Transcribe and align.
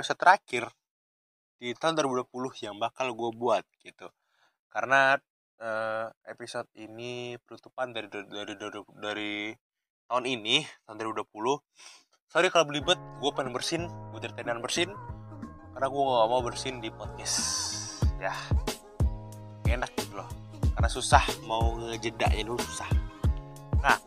episode 0.00 0.16
terakhir 0.16 0.64
di 1.60 1.76
tahun 1.76 2.00
2020 2.00 2.32
yang 2.64 2.80
bakal 2.80 3.12
gue 3.12 3.30
buat 3.36 3.60
gitu. 3.84 4.08
Karena 4.72 5.12
uh, 5.60 6.08
episode 6.24 6.64
ini 6.72 7.36
penutupan 7.44 7.92
dari 7.92 8.08
dari 8.08 8.56
dari, 8.56 8.80
dari 8.96 9.32
tahun 10.08 10.24
ini 10.24 10.64
tahun 10.88 10.96
2020. 11.20 12.32
Sorry 12.32 12.48
kalau 12.48 12.64
belibet, 12.64 12.96
gue 12.96 13.30
pengen 13.36 13.52
bersin, 13.52 13.92
gue 14.16 14.20
ceritain 14.24 14.56
bersin. 14.64 14.88
Karena 15.76 15.86
gue 15.92 16.00
gak 16.00 16.28
mau 16.32 16.40
bersin 16.40 16.80
di 16.80 16.88
podcast. 16.88 17.36
Ya, 18.16 18.32
enak 19.68 19.92
gitu 20.00 20.16
loh. 20.16 20.28
Karena 20.72 20.88
susah 20.88 21.24
mau 21.44 21.76
ngejedaknya 21.76 22.48
dulu 22.48 22.56
susah. 22.56 22.88
Nah, 23.84 24.00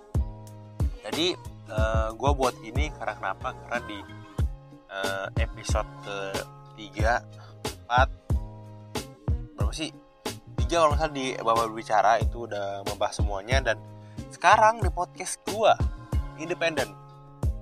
jadi 1.06 1.38
uh, 1.70 1.78
eh, 1.78 2.10
gue 2.18 2.32
buat 2.34 2.56
ini 2.66 2.90
karena 2.98 3.14
kenapa 3.14 3.54
karena 3.62 3.80
di 3.86 4.24
uh, 4.94 5.28
episode 5.42 5.90
ketiga 6.74 7.26
empat 7.66 8.10
berapa 9.58 9.74
sih? 9.74 9.90
Tiga 10.64 10.86
kalau 10.86 10.94
misalnya 10.94 11.16
di 11.18 11.28
bapak 11.38 11.66
berbicara 11.70 12.12
itu 12.22 12.46
udah 12.46 12.86
membahas 12.86 13.16
semuanya. 13.18 13.58
Dan 13.62 13.78
sekarang 14.30 14.82
di 14.82 14.90
podcast 14.94 15.42
gue 15.50 15.74
independen 16.38 16.94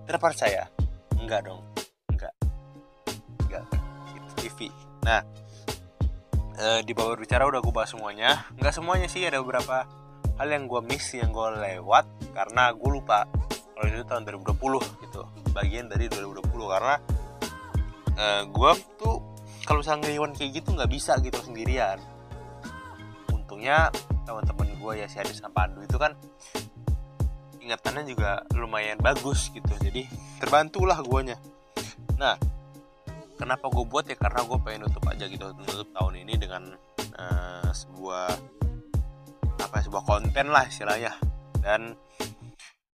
terpercaya? 0.07 0.67
Enggak 1.15 1.47
dong 1.47 1.61
enggak 2.11 2.33
enggak 3.47 3.65
itu 4.11 4.29
TV 4.47 4.59
nah 5.01 5.25
uh, 6.61 6.79
di 6.85 6.91
bapak 6.93 7.17
berbicara 7.17 7.47
udah 7.47 7.59
gue 7.63 7.73
bahas 7.73 7.91
semuanya. 7.93 8.45
Enggak 8.57 8.73
semuanya 8.75 9.07
sih 9.09 9.23
ada 9.25 9.41
beberapa 9.41 9.87
hal 10.37 10.47
yang 10.49 10.65
gue 10.65 10.81
miss 10.85 11.13
yang 11.13 11.29
gue 11.29 11.47
lewat 11.61 12.05
karena 12.33 12.73
gue 12.73 12.89
lupa 12.89 13.29
kalau 13.81 13.97
itu 13.97 14.05
tahun 14.05 14.23
2020 14.29 15.01
gitu. 15.09 15.21
Bagian 15.57 15.89
dari 15.89 16.05
2020 16.05 16.53
karena 16.69 17.01
uh, 18.13 18.21
eh, 18.21 18.41
gue 18.45 18.71
tuh 19.01 19.17
kalau 19.65 19.81
misalnya 19.81 20.05
ngeriwan 20.05 20.37
kayak 20.37 20.61
gitu 20.61 20.69
nggak 20.77 20.91
bisa 20.93 21.17
gitu 21.17 21.41
sendirian. 21.41 21.97
Untungnya 23.33 23.89
teman-teman 24.29 24.69
gue 24.77 24.93
ya 25.01 25.09
si 25.09 25.17
Adis 25.17 25.41
sama 25.41 25.65
Pandu 25.65 25.81
itu 25.81 25.97
kan 25.97 26.13
ingatannya 27.57 28.05
juga 28.05 28.45
lumayan 28.53 29.01
bagus 29.01 29.49
gitu. 29.49 29.73
Jadi 29.81 30.05
terbantulah 30.37 31.01
guanya. 31.01 31.41
Nah 32.21 32.37
kenapa 33.41 33.65
gue 33.65 33.85
buat 33.89 34.05
ya? 34.05 34.13
Karena 34.13 34.45
gue 34.45 34.61
pengen 34.61 34.85
nutup 34.85 35.09
aja 35.09 35.25
gitu 35.25 35.57
nutup 35.57 35.89
tahun 35.89 36.21
ini 36.21 36.37
dengan 36.37 36.69
uh, 37.17 37.69
sebuah 37.73 38.29
apa 39.57 39.73
ya, 39.81 39.83
sebuah 39.89 40.03
konten 40.05 40.53
lah 40.53 40.69
istilahnya. 40.69 41.17
Dan 41.65 41.97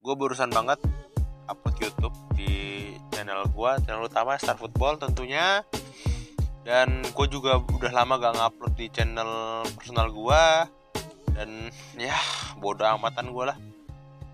gue 0.02 0.14
barusan 0.18 0.50
banget 0.50 0.82
upload 1.46 1.78
YouTube 1.78 2.16
di 2.34 2.90
channel 3.14 3.46
gue 3.46 3.70
channel 3.86 4.10
utama 4.10 4.34
Star 4.34 4.58
Football 4.58 4.98
tentunya. 4.98 5.62
Dan 6.62 7.02
gue 7.02 7.26
juga 7.26 7.58
udah 7.58 7.90
lama 7.90 8.22
gak 8.22 8.38
ngupload 8.38 8.74
di 8.78 8.86
channel 8.90 9.62
personal 9.74 10.10
gue 10.10 10.42
dan 11.34 11.50
ya 12.10 12.18
bodoh 12.58 12.86
amatan 12.86 13.30
gue 13.30 13.44
lah. 13.46 13.58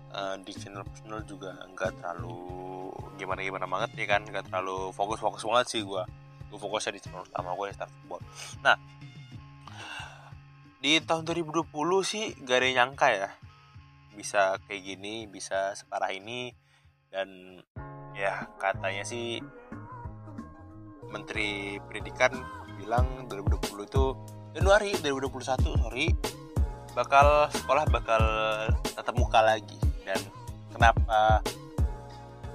Uh, 0.09 0.41
di 0.41 0.57
channel 0.57 0.81
personal 0.81 1.21
juga 1.21 1.53
nggak 1.69 2.01
terlalu 2.01 2.89
gimana 3.21 3.45
gimana 3.45 3.65
banget 3.69 3.93
ya 3.93 4.05
kan? 4.17 4.25
Nggak 4.25 4.49
terlalu 4.49 4.89
fokus 4.89 5.21
fokus 5.21 5.45
banget 5.45 5.65
sih 5.69 5.81
gue 5.85 6.03
gue 6.49 6.57
fokusnya 6.57 6.97
di 6.97 7.01
channel 7.05 7.21
utama 7.29 7.53
gue 7.53 7.69
Star 7.69 7.89
Football. 7.93 8.25
Nah 8.65 8.77
di 10.81 10.97
tahun 11.03 11.29
2020 11.29 11.69
sih 12.01 12.33
gak 12.41 12.57
ada 12.57 12.65
yang 12.65 12.77
nyangka 12.89 13.07
ya 13.11 13.29
bisa 14.19 14.59
kayak 14.67 14.83
gini 14.83 15.23
bisa 15.31 15.71
separah 15.79 16.11
ini. 16.11 16.51
Dan 17.07 17.55
ya 18.11 18.51
katanya 18.59 19.07
sih 19.07 19.39
Menteri 21.07 21.79
Pendidikan 21.87 22.35
bilang 22.75 23.31
2020 23.31 23.87
itu 23.87 24.05
Januari 24.51 24.91
2021 24.99 25.79
sorry 25.79 26.11
bakal 26.91 27.47
sekolah 27.55 27.87
bakal 27.87 28.23
tetap 28.83 29.15
muka 29.15 29.39
lagi. 29.39 29.79
Dan 30.03 30.19
kenapa 30.75 31.39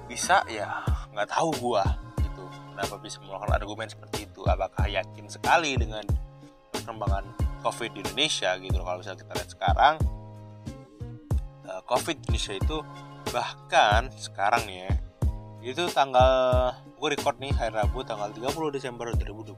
bisa? 0.05 0.45
Ya 0.45 0.85
nggak 1.17 1.33
tahu 1.33 1.49
gua 1.57 1.83
gitu. 2.21 2.45
Kenapa 2.77 3.01
bisa 3.01 3.17
melakukan 3.25 3.57
argumen 3.57 3.89
seperti 3.89 4.29
itu? 4.29 4.45
Apakah 4.45 4.85
yakin 4.85 5.25
sekali 5.25 5.73
dengan 5.81 6.05
perkembangan 6.69 7.25
COVID 7.65 7.97
di 7.97 7.99
Indonesia 8.05 8.53
gitu 8.61 8.77
kalau 8.77 9.01
misalnya 9.01 9.25
kita 9.25 9.33
lihat 9.33 9.49
sekarang 9.49 9.95
uh, 11.69 11.81
COVID 11.85 12.25
Indonesia 12.25 12.53
itu 12.55 12.77
bahkan 13.33 14.09
sekarang 14.15 14.69
ya 14.69 14.89
itu 15.65 15.81
tanggal 15.89 16.71
gue 16.85 17.09
record 17.17 17.41
nih 17.41 17.49
hari 17.57 17.73
Rabu 17.73 18.05
tanggal 18.05 18.29
30 18.29 18.75
Desember 18.77 19.09
2020 19.09 19.57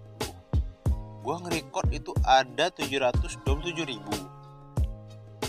gue 1.28 1.36
nge-record 1.44 1.88
itu 1.92 2.16
ada 2.24 2.72
727 2.72 3.44
ribu 3.84 4.16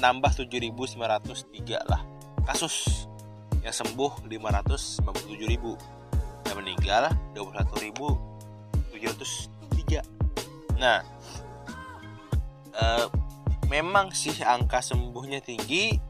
nambah 0.02 0.30
7903 0.34 1.86
lah 1.86 2.02
kasus 2.42 3.06
yang 3.62 3.75
sembuh 3.75 4.25
597 4.25 5.04
ribu. 5.44 5.76
Yang 6.48 6.56
meninggal 6.56 7.12
21 7.36 7.84
ribu 7.84 8.16
703 8.96 10.80
nah 10.80 11.04
uh, 12.72 13.06
memang 13.69 14.14
sih 14.14 14.32
angka 14.40 14.80
sembuhnya 14.80 15.44
tinggi 15.44 16.00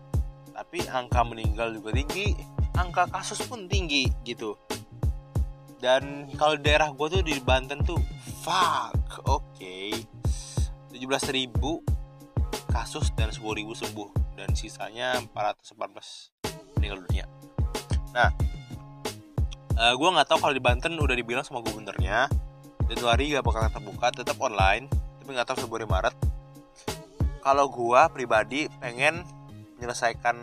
tapi 0.58 0.82
angka 0.90 1.22
meninggal 1.22 1.70
juga 1.70 1.94
tinggi 1.94 2.34
angka 2.74 3.06
kasus 3.14 3.46
pun 3.46 3.70
tinggi 3.70 4.10
gitu. 4.26 4.58
Dan 5.78 6.26
kalau 6.34 6.58
daerah 6.58 6.90
gue 6.90 7.06
tuh 7.06 7.22
di 7.22 7.38
Banten 7.38 7.86
tuh 7.86 8.02
fuck 8.42 9.22
oke. 9.30 9.54
okay. 9.54 9.94
17.000 10.90 11.54
kasus 12.74 13.14
dan 13.14 13.30
10.000 13.30 13.38
sembuh. 13.70 14.10
Dan 14.34 14.50
sisanya 14.58 15.22
414 15.30 16.74
meninggal 16.74 17.06
dunia. 17.06 17.26
Nah 18.10 18.34
uh, 19.78 19.82
eh, 19.86 19.94
gue 19.94 20.08
nggak 20.10 20.26
tahu 20.26 20.38
kalau 20.42 20.54
di 20.54 20.62
Banten 20.62 20.98
udah 20.98 21.14
dibilang 21.14 21.46
sama 21.46 21.62
gubernurnya 21.62 22.26
Januari 22.88 23.36
gak 23.36 23.44
bakal 23.44 23.68
terbuka 23.68 24.08
tetap 24.10 24.40
online 24.42 24.90
tapi 25.22 25.30
nggak 25.38 25.54
tahu 25.54 25.70
Februari 25.70 25.86
Maret. 25.86 26.14
Kalau 27.46 27.70
gue 27.70 28.00
pribadi 28.10 28.66
pengen 28.82 29.22
menyelesaikan 29.78 30.36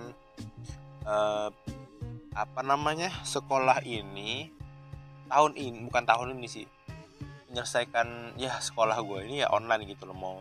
uh, 1.05 1.49
apa 2.35 2.61
namanya 2.63 3.11
sekolah 3.23 3.83
ini 3.87 4.51
tahun 5.31 5.55
ini 5.55 5.87
bukan 5.87 6.03
tahun 6.03 6.35
ini 6.39 6.47
sih 6.47 6.65
menyelesaikan 7.51 8.35
ya 8.35 8.59
sekolah 8.59 8.99
gue 8.99 9.19
ini 9.27 9.43
ya 9.43 9.51
online 9.51 9.87
gitu 9.87 10.03
loh 10.07 10.17
mau 10.17 10.37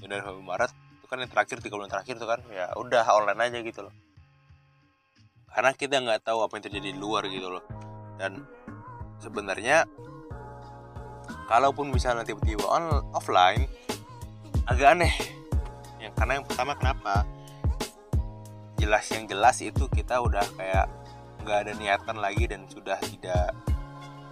dari 0.00 0.20
Februari 0.20 0.44
Maret 0.44 0.72
itu 0.98 1.06
kan 1.16 1.24
yang 1.24 1.32
terakhir 1.32 1.56
tiga 1.64 1.74
bulan 1.80 1.88
terakhir 1.88 2.14
tuh 2.20 2.28
kan 2.28 2.40
ya 2.52 2.68
udah 2.76 3.00
online 3.08 3.40
aja 3.48 3.58
gitu 3.64 3.80
loh. 3.88 3.94
Karena 5.48 5.72
kita 5.72 6.04
nggak 6.04 6.20
tahu 6.20 6.44
apa 6.44 6.52
yang 6.60 6.64
terjadi 6.68 6.88
di 6.92 7.00
luar 7.00 7.24
gitu 7.32 7.48
loh. 7.48 7.64
Dan 8.20 8.44
sebenarnya 9.16 9.88
kalaupun 11.48 11.88
misalnya 11.88 12.28
tiba-tiba 12.28 12.68
on 12.68 13.08
offline 13.16 13.64
agak 14.68 15.00
aneh. 15.00 15.14
Yang 15.96 16.12
karena 16.12 16.32
yang 16.38 16.46
pertama 16.46 16.76
kenapa 16.76 17.24
jelas 18.78 19.04
yang 19.10 19.26
jelas 19.26 19.58
itu 19.60 19.90
kita 19.90 20.22
udah 20.22 20.46
kayak 20.54 20.86
nggak 21.42 21.58
ada 21.66 21.72
niatan 21.76 22.16
lagi 22.22 22.46
dan 22.46 22.64
sudah 22.70 22.96
tidak 23.02 23.52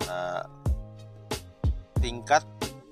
uh, 0.06 0.46
tingkat 1.98 2.46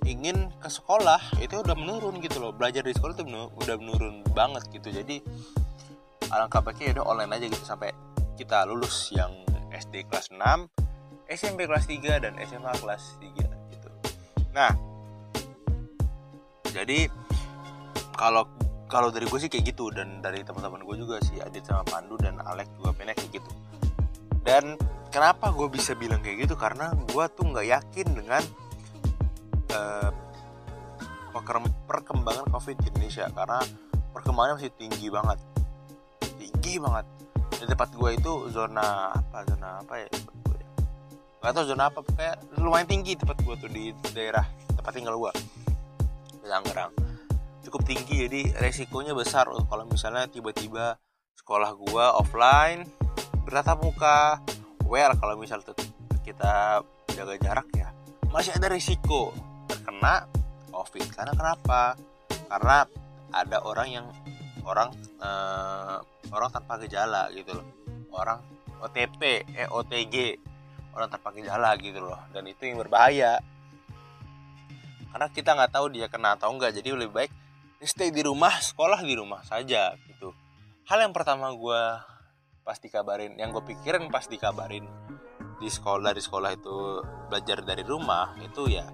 ingin 0.05 0.53
ke 0.61 0.69
sekolah 0.69 1.23
itu 1.41 1.63
udah 1.63 1.73
menurun 1.79 2.21
gitu 2.21 2.43
loh. 2.43 2.53
Belajar 2.53 2.85
di 2.85 2.93
sekolah 2.93 3.15
itu 3.17 3.25
udah 3.31 3.77
menurun 3.81 4.27
banget 4.37 4.69
gitu. 4.75 4.93
Jadi 4.93 5.23
alangkah 6.29 6.61
baiknya 6.61 6.93
ya 6.93 6.93
udah 7.01 7.07
online 7.07 7.33
aja 7.39 7.47
gitu 7.49 7.65
sampai 7.65 7.95
kita 8.35 8.67
lulus 8.67 9.15
yang 9.15 9.31
SD 9.71 10.11
kelas 10.11 10.35
6 10.35 10.41
SMP 11.31 11.65
kelas 11.65 11.87
3 11.87 12.25
dan 12.25 12.33
SMA 12.43 12.73
kelas 12.83 13.17
3 13.23 13.33
gitu. 13.73 13.89
Nah 14.53 14.73
jadi 16.75 17.07
kalau 18.19 18.47
kalau 18.95 19.11
dari 19.11 19.27
gue 19.27 19.39
sih 19.43 19.51
kayak 19.51 19.75
gitu 19.75 19.91
dan 19.91 20.23
dari 20.23 20.47
teman-teman 20.47 20.87
gue 20.87 21.03
juga 21.03 21.19
sih 21.27 21.43
Adit 21.43 21.67
sama 21.67 21.83
Pandu 21.83 22.15
dan 22.15 22.39
Alex 22.39 22.71
juga 22.79 22.95
pengen 22.95 23.19
kayak 23.19 23.43
gitu. 23.43 23.51
Dan 24.47 24.79
kenapa 25.11 25.51
gue 25.51 25.67
bisa 25.67 25.99
bilang 25.99 26.23
kayak 26.23 26.47
gitu? 26.47 26.55
Karena 26.55 26.95
gue 26.95 27.25
tuh 27.35 27.43
nggak 27.43 27.67
yakin 27.75 28.07
dengan 28.15 28.43
uh, 29.75 30.15
perkembangan 31.91 32.47
covid 32.55 32.79
di 32.79 32.95
Indonesia. 32.95 33.27
Karena 33.35 33.59
perkembangannya 34.15 34.63
masih 34.63 34.75
tinggi 34.79 35.11
banget. 35.11 35.43
Tinggi 36.39 36.79
banget. 36.79 37.07
Di 37.51 37.67
tempat 37.67 37.91
gue 37.99 38.11
itu 38.15 38.47
zona 38.55 39.11
apa? 39.11 39.43
Zona 39.43 39.83
apa 39.83 40.07
ya? 40.07 40.09
Nggak 41.43 41.51
tahu 41.51 41.65
zona 41.67 41.91
apa. 41.91 41.99
Kayak 42.15 42.47
lumayan 42.63 42.87
tinggi 42.87 43.19
tempat 43.19 43.43
gue 43.43 43.55
tuh 43.59 43.71
di 43.75 43.91
daerah 44.15 44.47
tempat 44.71 44.95
tinggal 44.95 45.19
gue 45.19 45.35
di 46.39 46.47
Tangerang 46.47 47.04
cukup 47.65 47.83
tinggi 47.89 48.29
jadi 48.29 48.41
resikonya 48.61 49.17
besar 49.17 49.49
kalau 49.49 49.85
misalnya 49.89 50.29
tiba-tiba 50.29 51.01
sekolah 51.41 51.73
gua 51.75 52.15
offline 52.21 52.85
bertatap 53.49 53.81
muka 53.81 54.39
well 54.85 55.13
kalau 55.17 55.35
misal 55.41 55.59
kita 56.25 56.85
jaga 57.13 57.35
jarak 57.41 57.69
ya 57.73 57.89
masih 58.29 58.53
ada 58.57 58.69
risiko 58.69 59.33
terkena 59.69 60.29
covid. 60.75 61.07
Karena 61.15 61.33
kenapa? 61.39 61.95
Karena 62.51 62.83
ada 63.31 63.59
orang 63.63 63.89
yang 63.89 64.07
orang 64.67 64.91
uh, 65.23 66.03
orang 66.35 66.51
tanpa 66.51 66.83
gejala 66.83 67.31
gitu 67.31 67.55
loh. 67.55 67.67
Orang 68.11 68.43
OTP 68.83 69.47
eh 69.55 69.71
OTG 69.71 70.43
orang 70.99 71.09
tanpa 71.11 71.31
gejala 71.31 71.79
gitu 71.79 72.03
loh. 72.03 72.19
Dan 72.35 72.51
itu 72.51 72.67
yang 72.67 72.83
berbahaya. 72.83 73.39
Karena 75.15 75.27
kita 75.31 75.55
nggak 75.55 75.73
tahu 75.73 75.87
dia 75.95 76.11
kena 76.11 76.35
atau 76.35 76.51
enggak 76.51 76.75
jadi 76.75 76.99
lebih 76.99 77.15
baik 77.15 77.33
stay 77.87 78.11
di 78.11 78.25
rumah 78.25 78.53
sekolah 78.59 79.01
di 79.05 79.15
rumah 79.17 79.41
saja 79.45 79.95
gitu. 80.09 80.33
Hal 80.89 81.01
yang 81.05 81.13
pertama 81.17 81.49
gue 81.53 81.83
pasti 82.65 82.89
kabarin 82.89 83.37
yang 83.37 83.53
gue 83.53 83.65
pikirin 83.65 84.09
pas 84.09 84.25
dikabarin 84.25 84.89
di 85.61 85.69
sekolah 85.69 86.13
dari 86.13 86.21
sekolah 86.21 86.51
itu 86.57 87.05
belajar 87.29 87.61
dari 87.65 87.85
rumah 87.85 88.37
itu 88.41 88.69
ya 88.69 88.85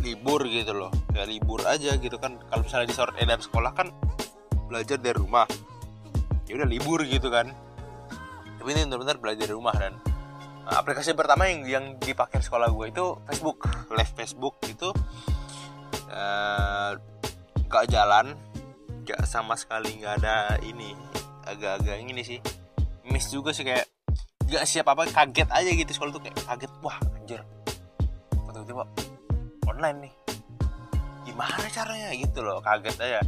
libur 0.00 0.48
gitu 0.48 0.72
loh. 0.72 0.90
Kayak 1.12 1.28
libur 1.28 1.60
aja 1.68 1.94
gitu 2.00 2.16
kan. 2.16 2.40
Kalau 2.48 2.62
misalnya 2.64 2.88
di 2.88 2.96
sore 2.96 3.12
edar 3.20 3.38
sekolah 3.38 3.72
kan 3.76 3.92
belajar 4.66 4.96
dari 4.96 5.16
rumah. 5.16 5.46
Ya 6.48 6.58
udah 6.58 6.68
libur 6.68 7.04
gitu 7.04 7.28
kan. 7.28 7.52
Tapi 8.58 8.68
ini 8.76 8.84
benar-benar 8.88 9.16
belajar 9.20 9.48
dari 9.48 9.54
rumah 9.56 9.74
dan 9.76 9.96
uh, 10.66 10.76
aplikasi 10.80 11.14
pertama 11.14 11.48
yang 11.48 11.64
yang 11.68 11.84
dipakai 12.00 12.40
sekolah 12.42 12.68
gue 12.72 12.86
itu 12.90 13.04
Facebook. 13.28 13.58
Live 13.92 14.12
Facebook 14.16 14.56
itu 14.66 14.88
uh, 16.10 16.49
jalan 17.88 18.26
gak 19.06 19.24
sama 19.24 19.56
sekali 19.56 19.96
nggak 20.00 20.22
ada 20.22 20.60
ini 20.66 20.92
agak-agak 21.48 21.98
ini 22.04 22.22
sih 22.22 22.38
miss 23.08 23.32
juga 23.32 23.50
sih 23.50 23.64
kayak 23.66 23.88
gak 24.50 24.66
siap 24.66 24.90
apa 24.90 25.06
kaget 25.06 25.48
aja 25.50 25.70
gitu 25.70 25.90
sekolah 25.94 26.10
tuh 26.10 26.22
kayak 26.26 26.36
kaget 26.42 26.72
wah 26.82 26.98
anjir. 27.14 27.40
Tiba-tiba 28.34 28.84
online 29.70 29.98
nih. 30.10 30.12
Gimana 31.24 31.66
caranya? 31.70 32.10
Gitu 32.12 32.38
loh 32.42 32.58
kaget 32.58 32.96
aja. 32.98 33.20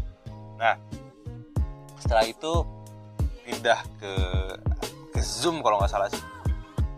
Nah 0.59 0.75
setelah 2.03 2.27
itu 2.27 2.53
pindah 3.47 3.81
ke 4.03 4.13
ke 5.15 5.21
zoom 5.23 5.63
kalau 5.63 5.79
nggak 5.79 5.91
salah 5.91 6.11
sih. 6.11 6.23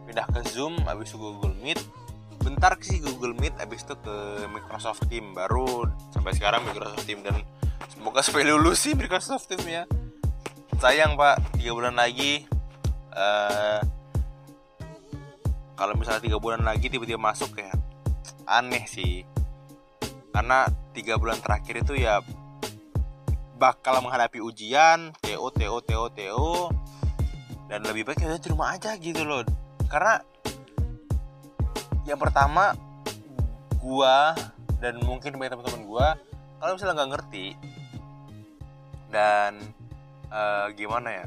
Pindah 0.09 0.25
ke 0.33 0.41
zoom 0.51 0.81
habis 0.89 1.13
google 1.13 1.53
meet 1.61 1.81
bentar 2.45 2.77
sih 2.85 3.01
google 3.01 3.33
meet 3.41 3.57
habis 3.57 3.83
itu 3.89 3.97
ke 3.97 4.45
microsoft 4.53 5.09
team. 5.09 5.33
Baru 5.33 5.89
sampai 6.13 6.37
sekarang 6.37 6.61
microsoft 6.69 7.09
team 7.09 7.25
dan 7.25 7.41
semoga 7.89 8.21
supaya 8.21 8.53
lulus 8.53 8.85
sih 8.85 8.93
microsoft 8.93 9.49
team 9.49 9.65
ya. 9.65 9.89
Sayang 10.77 11.17
pak 11.17 11.41
tiga 11.57 11.73
bulan 11.73 11.97
lagi 11.97 12.45
uh, 13.17 13.81
kalau 15.75 15.97
misalnya 15.97 16.23
tiga 16.23 16.39
bulan 16.39 16.61
lagi 16.63 16.93
tiba-tiba 16.93 17.17
masuk 17.17 17.57
kayak 17.57 17.75
aneh 18.45 18.85
sih. 18.85 19.25
Karena 20.29 20.69
tiga 20.93 21.17
bulan 21.17 21.41
terakhir 21.41 21.81
itu 21.81 21.97
ya 21.97 22.21
bakal 23.57 24.03
menghadapi 24.05 24.43
ujian 24.43 25.15
TO 25.23 25.49
TO 25.49 25.81
TO 25.81 26.05
TO 26.13 26.69
dan 27.71 27.81
lebih 27.87 28.05
baik 28.05 28.21
kita 28.21 28.37
di 28.37 28.49
rumah 28.53 28.77
aja 28.77 28.99
gitu 29.01 29.25
loh. 29.25 29.41
Karena 29.89 30.21
yang 32.05 32.21
pertama 32.21 32.77
gua 33.81 34.37
dan 34.81 35.01
mungkin 35.01 35.37
banyak 35.37 35.57
teman-teman 35.57 35.85
gua 35.89 36.07
kalau 36.61 36.77
misalnya 36.77 36.95
nggak 37.01 37.13
ngerti 37.17 37.47
dan 39.13 39.61
uh, 40.29 40.69
gimana 40.75 41.09
ya 41.13 41.27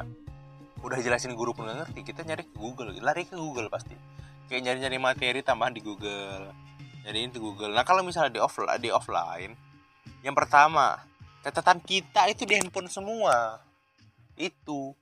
udah 0.86 1.02
jelasin 1.02 1.34
guru 1.34 1.58
pun 1.58 1.66
nggak 1.66 1.90
ngerti 1.90 2.00
kita 2.06 2.22
nyari 2.22 2.46
ke 2.46 2.56
Google 2.58 2.94
lari 3.02 3.26
ke 3.26 3.34
Google 3.34 3.70
pasti. 3.70 3.98
Kayak 4.48 4.64
nyari-nyari 4.64 4.98
materi 5.02 5.40
tambahan 5.44 5.76
di 5.76 5.84
Google 5.84 6.54
jadi 7.04 7.32
di 7.32 7.40
Google. 7.40 7.72
Nah 7.72 7.84
kalau 7.88 8.04
misalnya 8.04 8.36
di 8.36 8.42
offline 8.44 8.80
di 8.80 8.90
offline 8.92 9.54
yang 10.22 10.36
pertama 10.36 11.00
catatan 11.42 11.80
kita 11.80 12.28
itu 12.28 12.44
di 12.44 12.60
handphone 12.60 12.92
semua. 12.92 13.64
Itu 14.38 14.94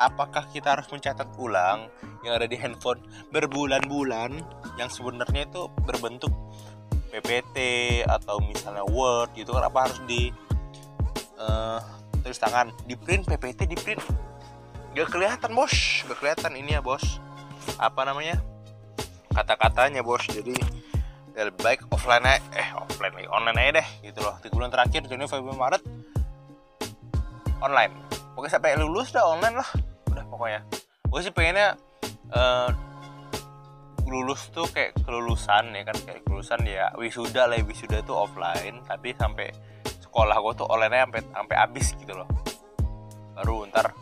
apakah 0.00 0.48
kita 0.48 0.80
harus 0.80 0.88
mencatat 0.88 1.28
ulang 1.36 1.92
yang 2.24 2.32
ada 2.32 2.48
di 2.48 2.56
handphone 2.56 3.04
berbulan-bulan 3.28 4.40
yang 4.80 4.88
sebenarnya 4.88 5.44
itu 5.44 5.68
berbentuk 5.84 6.32
PPT 7.12 7.56
atau 8.08 8.40
misalnya 8.40 8.86
Word 8.88 9.36
gitu 9.36 9.52
kan 9.52 9.68
apa 9.68 9.78
harus 9.84 10.00
di 10.08 10.32
uh, 11.36 11.78
tulis 12.24 12.40
tangan 12.40 12.72
di 12.88 12.96
print 12.96 13.28
PPT 13.28 13.68
di 13.68 13.76
print 13.76 14.00
gak 14.96 15.10
kelihatan 15.12 15.52
bos. 15.52 16.06
Gak 16.06 16.18
kelihatan 16.18 16.56
ini 16.56 16.78
ya 16.78 16.82
bos. 16.82 17.20
Apa 17.78 18.02
namanya? 18.08 18.40
Kata-katanya 19.30 20.02
bos. 20.02 20.22
Jadi 20.26 20.54
ya 21.34 21.46
lebih 21.46 21.60
baik 21.62 21.86
offline 21.92 22.24
aja. 22.26 22.42
Eh 22.54 22.68
offline 22.74 23.14
lagi 23.14 23.28
online 23.30 23.58
aja 23.58 23.70
deh 23.82 23.88
gitu 24.10 24.18
loh. 24.22 24.34
Di 24.42 24.48
bulan 24.50 24.70
terakhir 24.70 25.06
Januari 25.06 25.30
Februari 25.30 25.58
Maret 25.58 25.82
online. 27.60 27.92
Pokoknya 28.34 28.52
sampai 28.56 28.78
lulus 28.78 29.12
dah 29.12 29.26
online 29.26 29.58
lah 29.58 29.89
pokoknya. 30.30 30.62
Gue 31.10 31.20
sih 31.26 31.34
pengennya 31.34 31.74
uh, 32.30 32.70
lulus 34.06 34.50
tuh 34.50 34.66
kayak 34.70 34.98
kelulusan 35.06 35.70
ya 35.74 35.82
kan 35.86 35.96
kayak 36.02 36.22
kelulusan 36.26 36.60
ya 36.66 36.90
wisuda 36.98 37.46
lah 37.46 37.58
wisuda 37.62 38.02
tuh 38.02 38.26
offline 38.26 38.82
tapi 38.90 39.14
sampai 39.14 39.54
sekolah 40.02 40.34
gue 40.34 40.52
tuh 40.58 40.66
online 40.66 41.06
sampai 41.06 41.22
sampai 41.30 41.56
habis 41.58 41.86
gitu 41.94 42.12
loh. 42.14 42.28
Baru 43.38 43.66
ntar 43.70 43.94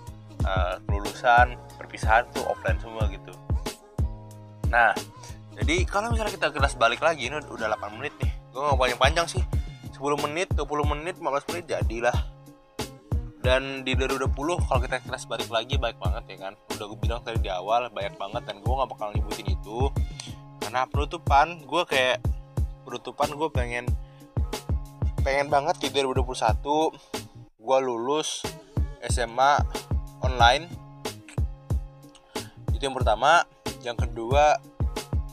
uh, 0.45 0.77
kelulusan 0.89 1.57
perpisahan 1.77 2.25
tuh 2.33 2.45
offline 2.49 2.81
semua 2.81 3.05
gitu. 3.13 3.33
Nah 4.73 4.93
jadi 5.59 5.85
kalau 5.85 6.15
misalnya 6.15 6.33
kita 6.33 6.49
kelas 6.55 6.79
balik 6.79 7.03
lagi 7.03 7.29
ini 7.29 7.43
udah 7.43 7.77
8 7.77 7.99
menit 7.99 8.15
nih. 8.23 8.33
Gue 8.55 8.63
nggak 8.65 8.79
panjang 8.79 9.01
panjang 9.01 9.27
sih. 9.29 9.43
10 9.93 10.25
menit 10.25 10.49
20 10.55 10.93
menit 10.95 11.19
15 11.19 11.51
menit 11.51 11.65
jadilah 11.67 12.15
dan 13.49 13.81
di 13.81 13.97
2020 13.97 14.37
kalau 14.69 14.81
kita 14.85 15.01
kelas 15.01 15.25
balik 15.25 15.49
lagi 15.49 15.81
baik 15.81 15.97
banget 15.97 16.37
ya 16.37 16.37
kan? 16.37 16.53
Udah 16.69 16.85
gue 16.85 16.99
bilang 17.01 17.25
tadi 17.25 17.41
di 17.41 17.49
awal 17.49 17.89
banyak 17.89 18.21
banget 18.21 18.45
dan 18.45 18.61
gue 18.61 18.69
nggak 18.77 18.91
bakal 18.93 19.09
nyebutin 19.09 19.49
itu. 19.49 19.89
Karena 20.61 20.85
penutupan 20.85 21.65
gue 21.65 21.83
kayak 21.89 22.21
penutupan 22.85 23.33
gue 23.33 23.49
pengen 23.49 23.89
pengen 25.25 25.49
banget 25.49 25.81
di 25.81 25.89
2021 25.97 26.29
gue 27.57 27.79
lulus 27.81 28.45
SMA 29.09 29.65
online. 30.21 30.69
Itu 32.77 32.85
yang 32.85 33.01
pertama. 33.01 33.49
Yang 33.81 34.13
kedua 34.13 34.61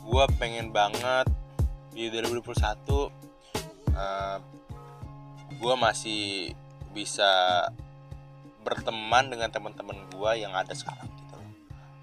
gue 0.07 0.24
pengen 0.39 0.72
banget 0.72 1.27
di 1.91 2.07
2021 2.07 2.63
uh, 3.91 4.39
gue 5.51 5.74
masih 5.75 6.55
bisa 6.95 7.67
berteman 8.65 9.29
dengan 9.29 9.53
teman-teman 9.53 10.10
gue 10.10 10.31
yang 10.41 10.51
ada 10.57 10.74
sekarang 10.74 11.05
gitu 11.05 11.25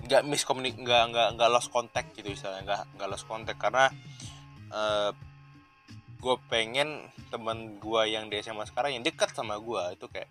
nggak 0.02 0.22
miskomunik 0.26 0.74
nggak 0.82 1.02
nggak 1.14 1.28
nggak 1.38 1.50
lost 1.50 1.70
contact 1.70 2.10
gitu 2.18 2.34
misalnya 2.34 2.60
nggak 2.66 2.80
nggak 2.98 3.08
lost 3.08 3.26
contact. 3.30 3.58
Karena 3.58 3.86
uh, 4.74 5.10
gue 6.18 6.36
pengen 6.50 7.06
teman 7.30 7.78
gue 7.78 8.02
yang 8.10 8.26
di 8.30 8.38
SMA 8.42 8.66
sekarang 8.68 8.98
yang 8.98 9.04
dekat 9.06 9.32
sama 9.34 9.58
gue 9.58 9.82
itu 9.94 10.06
kayak 10.10 10.30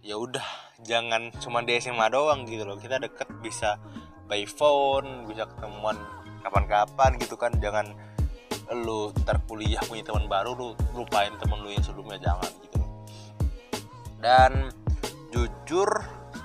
ya 0.00 0.16
udah 0.16 0.42
jangan 0.80 1.28
cuma 1.42 1.60
di 1.66 1.76
SMA 1.82 2.06
doang 2.14 2.46
gitu 2.46 2.62
loh. 2.62 2.78
Kita 2.78 3.02
deket 3.02 3.28
bisa 3.42 3.76
by 4.30 4.46
phone 4.46 5.26
bisa 5.26 5.50
ketemuan 5.50 5.98
kapan-kapan 6.46 7.18
gitu 7.18 7.34
kan. 7.34 7.50
Jangan 7.58 7.90
lu 8.70 9.10
ntar 9.26 9.42
kuliah 9.50 9.82
punya 9.82 10.06
teman 10.06 10.30
baru 10.30 10.54
lu 10.54 10.68
lupain 10.94 11.34
temen 11.42 11.58
lu 11.58 11.74
yang 11.74 11.82
sebelumnya 11.82 12.22
jangan 12.22 12.50
gitu 12.62 12.78
dan 14.22 14.70
jujur 15.40 15.88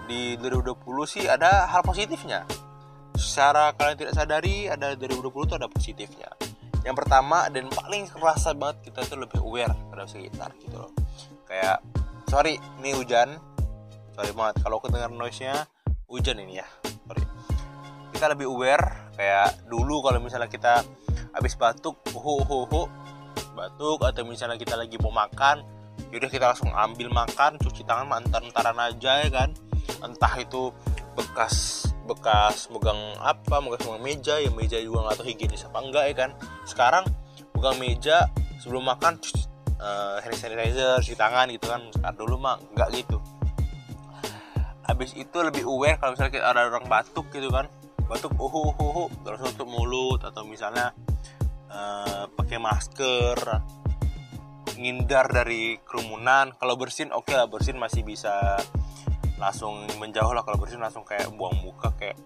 di 0.08 0.40
2020 0.40 0.80
sih 1.04 1.24
ada 1.28 1.68
hal 1.68 1.84
positifnya. 1.84 2.48
Secara 3.16 3.76
kalian 3.76 3.98
tidak 4.00 4.16
sadari 4.16 4.72
ada 4.72 4.96
2020 4.96 5.48
itu 5.48 5.56
ada 5.56 5.68
positifnya. 5.68 6.30
Yang 6.86 6.96
pertama 7.04 7.50
dan 7.52 7.68
paling 7.68 8.08
kerasa 8.08 8.56
banget 8.56 8.92
kita 8.92 9.04
tuh 9.04 9.20
lebih 9.20 9.42
aware 9.44 9.74
pada 9.92 10.08
sekitar 10.08 10.56
gitu 10.64 10.80
loh. 10.80 10.92
Kayak 11.44 11.84
sorry 12.32 12.56
ini 12.80 12.96
hujan. 12.96 13.36
Sorry 14.16 14.32
banget 14.32 14.64
kalau 14.64 14.80
kedengar 14.80 15.12
noise 15.12 15.44
nya 15.44 15.68
hujan 16.08 16.40
ini 16.40 16.64
ya 16.64 16.68
sorry. 17.10 17.24
Kita 18.16 18.32
lebih 18.32 18.48
aware 18.48 19.12
kayak 19.20 19.68
dulu 19.68 20.00
kalau 20.06 20.24
misalnya 20.24 20.48
kita 20.48 20.88
habis 21.36 21.60
batuk 21.60 22.00
uhu 22.16 22.48
uhu 22.48 22.56
uhu 22.64 22.84
batuk 23.56 24.04
atau 24.08 24.24
misalnya 24.24 24.56
kita 24.56 24.80
lagi 24.80 24.96
mau 25.00 25.12
makan 25.12 25.75
yaudah 26.16 26.32
kita 26.32 26.46
langsung 26.56 26.72
ambil 26.72 27.12
makan 27.12 27.60
cuci 27.60 27.84
tangan 27.84 28.08
mantar-mantaran 28.08 28.80
aja 28.80 29.28
ya 29.28 29.30
kan? 29.30 29.52
Entah 30.00 30.32
itu 30.40 30.72
bekas 31.20 31.84
bekas 32.08 32.72
megang 32.72 33.20
apa 33.20 33.60
bekas 33.60 33.84
megang 33.84 34.04
meja 34.04 34.40
ya 34.40 34.48
meja 34.56 34.80
juga 34.80 35.12
nggak 35.12 35.16
tahu 35.20 35.28
higienis 35.28 35.68
apa 35.68 35.80
enggak 35.84 36.06
ya 36.08 36.16
kan? 36.16 36.32
Sekarang 36.64 37.04
megang 37.52 37.76
meja 37.76 38.32
sebelum 38.64 38.88
makan 38.88 39.20
uh, 39.84 40.24
hand 40.24 40.40
sanitizer 40.40 41.04
cuci 41.04 41.20
tangan 41.20 41.52
gitu 41.52 41.68
kan 41.68 41.84
sekarang 41.92 42.16
dulu 42.16 42.36
mah 42.40 42.56
nggak 42.72 42.90
gitu. 42.96 43.20
Habis 44.88 45.20
itu 45.20 45.38
lebih 45.44 45.68
aware 45.68 46.00
kalau 46.00 46.16
misalnya 46.16 46.48
ada 46.48 46.72
orang 46.72 46.88
batuk 46.88 47.28
gitu 47.36 47.52
kan 47.52 47.68
batuk 48.08 48.32
uhu 48.40 48.72
uhu, 48.72 48.86
uhu 48.86 49.04
terus 49.26 49.42
tutup 49.52 49.68
mulut 49.68 50.22
atau 50.22 50.46
misalnya 50.48 50.94
uh, 51.68 52.30
pakai 52.38 52.62
masker 52.62 53.36
ngindar 54.76 55.32
dari 55.32 55.80
kerumunan. 55.84 56.56
Kalau 56.56 56.76
bersin 56.76 57.12
oke 57.12 57.32
okay 57.32 57.36
lah 57.40 57.48
bersin 57.48 57.80
masih 57.80 58.04
bisa 58.04 58.60
langsung 59.40 59.88
menjauh 60.00 60.32
lah. 60.32 60.44
Kalau 60.44 60.60
bersin 60.60 60.80
langsung 60.84 61.04
kayak 61.08 61.32
buang 61.36 61.56
muka 61.64 61.92
kayak 61.96 62.20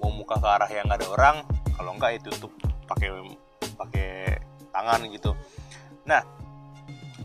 buang 0.00 0.16
muka 0.16 0.36
ke 0.40 0.48
arah 0.48 0.70
yang 0.70 0.84
nggak 0.88 1.00
ada 1.04 1.08
orang. 1.12 1.36
Kalau 1.76 1.90
enggak 1.92 2.20
itu 2.20 2.30
tutup 2.36 2.72
pakai 2.88 3.10
pakai 3.76 4.40
tangan 4.72 5.00
gitu. 5.12 5.32
Nah 6.08 6.22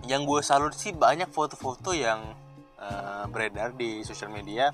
yang 0.10 0.26
gue 0.26 0.42
salut 0.42 0.74
sih 0.74 0.96
banyak 0.96 1.30
foto-foto 1.30 1.94
yang 1.94 2.34
uh, 2.82 3.28
beredar 3.30 3.76
di 3.76 4.02
sosial 4.02 4.34
media. 4.34 4.74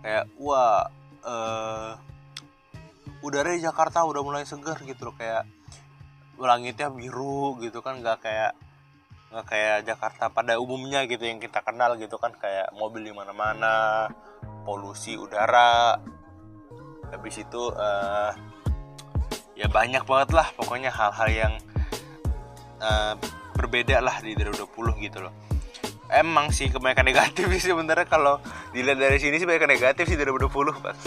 Kayak 0.00 0.30
wah 0.40 0.88
uh, 1.24 1.92
udara 3.24 3.52
di 3.56 3.60
Jakarta 3.60 4.04
udah 4.04 4.22
mulai 4.24 4.44
segar 4.48 4.80
gitu 4.82 5.10
loh. 5.10 5.16
Kayak 5.16 5.44
langitnya 6.34 6.90
biru 6.90 7.54
gitu 7.62 7.78
kan 7.78 8.02
nggak 8.02 8.18
kayak 8.26 8.52
nggak 9.34 9.50
kayak 9.50 9.78
Jakarta 9.82 10.30
pada 10.30 10.62
umumnya 10.62 11.02
gitu 11.10 11.26
yang 11.26 11.42
kita 11.42 11.58
kenal 11.66 11.98
gitu 11.98 12.22
kan 12.22 12.30
kayak 12.38 12.70
mobil 12.78 13.02
di 13.02 13.10
mana-mana 13.10 14.06
polusi 14.62 15.18
udara. 15.18 15.98
Habis 17.10 17.42
itu 17.42 17.62
uh, 17.74 18.30
ya 19.58 19.66
banyak 19.66 20.06
banget 20.06 20.30
lah 20.38 20.54
pokoknya 20.54 20.94
hal-hal 20.94 21.28
yang 21.34 21.54
uh, 22.78 23.18
berbeda 23.58 23.98
lah 23.98 24.22
di 24.22 24.38
2020 24.38 25.02
gitu 25.02 25.18
loh. 25.18 25.34
Emang 26.14 26.54
sih 26.54 26.70
kebanyakan 26.70 27.10
negatif 27.10 27.50
sih 27.58 27.74
sebenarnya 27.74 28.06
kalau 28.06 28.38
dilihat 28.70 29.02
dari 29.02 29.18
sini 29.18 29.42
sih 29.42 29.50
banyak 29.50 29.66
negatif 29.66 30.06
sih 30.06 30.14
2020 30.14 30.78
pas 30.78 30.98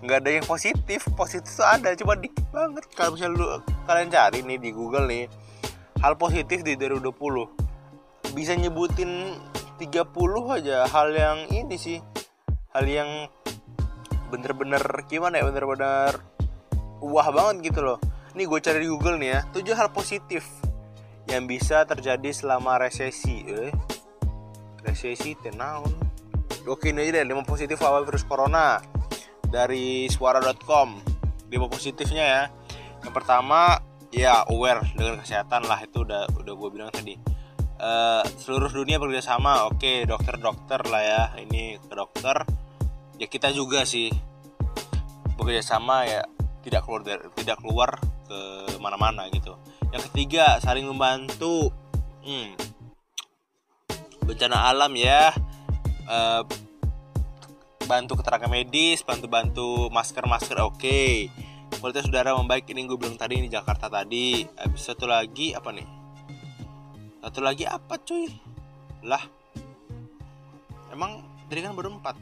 nggak 0.00 0.16
ada 0.24 0.30
yang 0.32 0.46
positif 0.48 1.12
positif 1.12 1.60
tuh 1.60 1.64
ada 1.64 1.96
cuma 1.96 2.20
dikit 2.20 2.44
banget. 2.52 2.84
Kalau 2.92 3.16
misalnya 3.16 3.36
lu 3.40 3.46
kalian 3.88 4.08
cari 4.12 4.44
nih 4.44 4.58
di 4.60 4.70
Google 4.76 5.08
nih 5.08 5.24
hal 6.00 6.16
positif 6.16 6.64
di 6.64 6.80
2020 6.80 8.32
bisa 8.32 8.56
nyebutin 8.56 9.36
30 9.76 10.56
aja 10.56 10.88
hal 10.88 11.08
yang 11.12 11.38
ini 11.52 11.76
sih. 11.76 11.98
Hal 12.70 12.86
yang 12.86 13.26
bener-bener 14.30 14.80
gimana 15.10 15.42
ya 15.42 15.44
bener-bener 15.48 16.20
wah 17.04 17.28
banget 17.32 17.72
gitu 17.72 17.80
loh. 17.84 17.98
Ini 18.32 18.46
gue 18.46 18.60
cari 18.62 18.78
di 18.80 18.88
Google 18.88 19.16
nih 19.20 19.30
ya. 19.34 19.40
7 19.52 19.76
hal 19.76 19.88
positif 19.90 20.46
yang 21.28 21.44
bisa 21.44 21.84
terjadi 21.84 22.30
selama 22.32 22.80
resesi 22.80 23.44
eh. 23.48 23.72
Resesi 24.80 25.36
tenang. 25.36 25.84
Oke 26.64 26.92
ini 26.92 27.08
aja 27.08 27.20
deh 27.20 27.28
5 27.28 27.44
positif 27.44 27.80
awal 27.84 28.08
virus 28.08 28.24
corona. 28.24 28.80
Dari 29.50 30.06
suara.com 30.06 30.88
5 31.50 31.74
positifnya 31.74 32.24
ya. 32.24 32.42
Yang 33.02 33.12
pertama 33.16 33.89
ya 34.10 34.42
aware 34.50 34.82
dengan 34.94 35.22
kesehatan 35.22 35.66
lah 35.66 35.78
itu 35.86 36.02
udah 36.02 36.26
udah 36.34 36.54
gue 36.54 36.68
bilang 36.70 36.90
tadi. 36.90 37.14
Uh, 37.80 38.20
seluruh 38.36 38.68
dunia 38.68 39.00
bekerja 39.00 39.32
sama 39.32 39.64
oke 39.64 40.04
dokter-dokter 40.04 40.84
lah 40.90 41.02
ya 41.02 41.22
ini 41.40 41.80
ke 41.80 41.94
dokter. 41.94 42.44
Ya 43.16 43.26
kita 43.30 43.54
juga 43.54 43.88
sih 43.88 44.12
bekerja 45.38 45.64
sama 45.64 46.04
ya 46.04 46.20
tidak 46.60 46.84
keluar 46.84 47.00
dari, 47.00 47.24
tidak 47.40 47.56
keluar 47.64 47.96
ke 48.28 48.38
mana-mana 48.82 49.24
gitu. 49.32 49.56
Yang 49.94 50.12
ketiga 50.12 50.60
saling 50.60 50.84
membantu. 50.84 51.72
Hmm. 52.20 52.52
bencana 54.28 54.70
alam 54.70 54.92
ya. 54.94 55.32
Uh, 56.04 56.44
bantu 57.88 58.22
keterangan 58.22 58.46
medis 58.46 59.02
bantu-bantu 59.02 59.90
masker-masker 59.90 60.62
oke. 60.62 60.78
okay 60.78 61.32
kualitas 61.78 62.10
udara 62.10 62.34
membaik 62.34 62.66
ini 62.74 62.88
gue 62.90 62.98
bilang 62.98 63.14
tadi 63.14 63.38
ini 63.38 63.46
Jakarta 63.46 63.86
tadi. 63.86 64.42
Habis 64.42 64.82
satu 64.82 65.06
lagi 65.06 65.54
apa 65.54 65.70
nih? 65.70 65.88
Satu 67.22 67.38
lagi 67.44 67.64
apa 67.68 67.94
cuy? 68.02 68.26
Lah 69.06 69.22
emang 70.90 71.22
tadi 71.46 71.62
kan 71.62 71.78
baru 71.78 71.94
empat. 71.94 72.16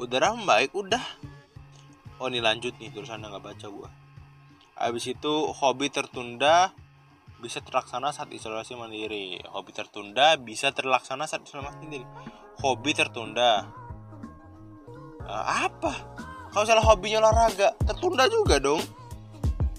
Udara 0.00 0.32
membaik 0.32 0.72
udah. 0.72 1.04
Oh 2.22 2.30
ini 2.32 2.40
lanjut 2.40 2.72
nih 2.80 2.88
terusannya 2.94 3.28
nggak 3.28 3.44
baca 3.44 3.68
gue 3.68 4.04
habis 4.74 5.06
itu 5.06 5.34
hobi 5.54 5.86
tertunda 5.88 6.74
bisa 7.38 7.60
terlaksana 7.62 8.10
saat 8.10 8.32
isolasi 8.32 8.74
mandiri. 8.74 9.38
Hobi 9.52 9.70
tertunda 9.70 10.34
bisa 10.40 10.72
terlaksana 10.72 11.28
saat 11.28 11.44
isolasi 11.46 11.66
mandiri. 11.68 12.06
Hobi 12.64 12.90
tertunda. 12.96 13.68
Uh, 15.24 15.44
apa 15.66 15.94
kalau 16.54 16.70
misalnya 16.70 16.86
hobinya 16.86 17.18
olahraga 17.18 17.68
tertunda 17.82 18.30
juga 18.30 18.62
dong. 18.62 18.78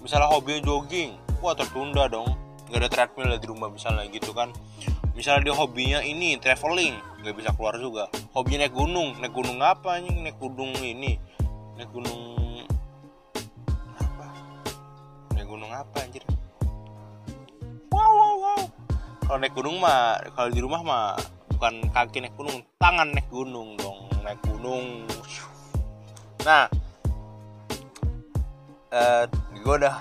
Misalnya 0.04 0.28
hobinya 0.28 0.60
jogging 0.60 1.16
wah 1.40 1.56
tertunda 1.56 2.04
dong. 2.04 2.28
Nggak 2.68 2.80
ada 2.84 2.88
treadmill 2.92 3.32
di 3.40 3.48
rumah 3.48 3.72
misalnya 3.72 4.04
gitu 4.12 4.36
kan. 4.36 4.52
Misalnya 5.16 5.48
dia 5.48 5.54
hobinya 5.56 6.04
ini 6.04 6.36
traveling 6.36 6.92
nggak 7.24 7.32
bisa 7.32 7.56
keluar 7.56 7.80
juga. 7.80 8.12
Hobinya 8.36 8.68
naik 8.68 8.76
gunung 8.76 9.16
naik 9.16 9.32
gunung 9.32 9.56
apa 9.64 9.96
nih 10.04 10.28
naik 10.28 10.36
gunung 10.36 10.76
ini. 10.84 11.16
Naik 11.80 11.88
gunung 11.96 12.20
apa? 13.96 14.26
Naik 15.32 15.48
gunung 15.48 15.72
apa 15.72 15.96
anjir? 16.04 16.20
Wow 17.88 18.10
wow 18.12 18.34
wow. 18.36 18.60
Kalau 19.24 19.38
naik 19.40 19.56
gunung 19.56 19.80
mah 19.80 20.20
kalau 20.36 20.52
di 20.52 20.60
rumah 20.60 20.84
mah 20.84 21.16
bukan 21.56 21.88
kaki 21.88 22.20
naik 22.20 22.36
gunung 22.36 22.60
tangan 22.76 23.16
naik 23.16 23.32
gunung 23.32 23.80
dong. 23.80 24.12
Naik 24.20 24.44
gunung 24.44 25.08
nah 26.46 26.70
uh, 28.94 29.24
eh, 29.26 29.58
gue 29.58 29.74
udah 29.82 29.96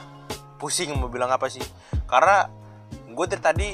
pusing 0.61 0.93
mau 0.95 1.09
bilang 1.09 1.31
apa 1.33 1.49
sih. 1.49 1.63
Karena 2.05 2.45
gue 3.09 3.25
dari 3.25 3.41
tadi 3.41 3.67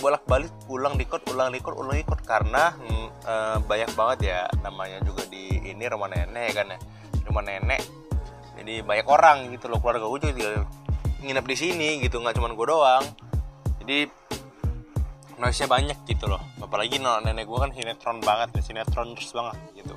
bolak-balik 0.00 0.68
ulang 0.72 0.96
dikot 0.96 1.28
ulang 1.28 1.52
dikot 1.52 1.76
ulang 1.76 1.96
dikot 2.00 2.20
karena 2.24 2.72
uh, 3.28 3.60
banyak 3.60 3.92
banget 3.92 4.18
ya 4.32 4.38
namanya 4.64 5.04
juga 5.04 5.28
di 5.28 5.60
ini 5.60 5.84
rumah 5.88 6.08
nenek 6.08 6.50
kan 6.56 6.66
ya? 6.72 6.78
Rumah 7.28 7.42
nenek. 7.44 7.82
Jadi 8.60 8.84
banyak 8.84 9.06
orang 9.08 9.48
gitu 9.56 9.72
loh 9.72 9.80
keluarga 9.80 10.04
gue 10.04 10.36
juga 10.36 10.64
nginep 11.20 11.44
di 11.44 11.56
sini 11.56 11.88
gitu 12.04 12.20
nggak 12.20 12.36
cuma 12.36 12.52
gue 12.52 12.66
doang. 12.68 13.04
Jadi 13.80 13.98
noise 15.40 15.60
nya 15.64 15.68
banyak 15.68 15.98
gitu 16.04 16.28
loh. 16.28 16.40
Apalagi 16.60 17.00
nenek 17.00 17.44
gue 17.48 17.58
kan 17.58 17.72
sinetron 17.72 18.20
banget 18.20 18.60
sinetron 18.60 19.16
terus 19.16 19.32
banget 19.32 19.56
gitu 19.76 19.96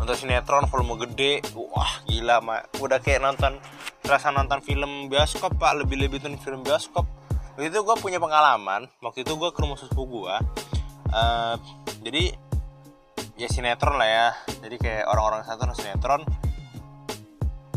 nonton 0.00 0.16
sinetron 0.16 0.64
volume 0.72 1.04
gede. 1.04 1.44
Wah 1.52 2.00
gila 2.08 2.40
mak. 2.40 2.72
Udah 2.80 2.98
kayak 3.04 3.20
nonton 3.20 3.60
terasa 4.00 4.32
nonton 4.32 4.64
film 4.64 5.12
bioskop 5.12 5.60
pak. 5.60 5.76
Lebih 5.84 6.08
lebih 6.08 6.24
nonton 6.24 6.40
film 6.40 6.64
bioskop. 6.64 7.04
Waktu 7.54 7.68
itu 7.68 7.84
gue 7.84 7.96
punya 8.00 8.16
pengalaman. 8.16 8.88
Waktu 9.04 9.28
itu 9.28 9.36
gue 9.36 9.52
ke 9.52 9.60
rumah 9.60 9.76
sepupu 9.76 10.24
gue 10.24 10.36
uh, 11.10 11.54
jadi 12.00 12.34
ya 13.36 13.48
sinetron 13.50 14.00
lah 14.00 14.08
ya. 14.08 14.28
Jadi 14.64 14.76
kayak 14.80 15.04
orang-orang 15.10 15.44
satu 15.44 15.68
sinetron. 15.76 16.22